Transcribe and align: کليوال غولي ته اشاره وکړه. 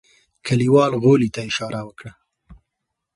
کليوال 0.45 0.91
غولي 1.03 1.29
ته 1.35 1.41
اشاره 1.49 1.81
وکړه. 1.87 2.11